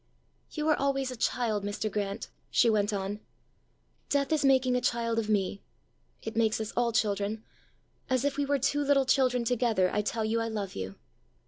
[0.49, 1.91] "You are always a child, Mr.
[1.91, 3.19] Grant," she went on;
[4.09, 5.61] "death is making a child of me;
[6.23, 7.43] it makes us all children:
[8.09, 10.95] as if we were two little children together, I tell you I love you.